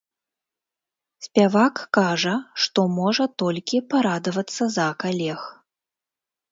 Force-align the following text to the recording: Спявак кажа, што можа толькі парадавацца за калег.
Спявак 1.25 1.75
кажа, 1.99 2.35
што 2.65 2.87
можа 2.99 3.25
толькі 3.43 3.85
парадавацца 3.93 4.63
за 4.79 4.87
калег. 5.07 5.41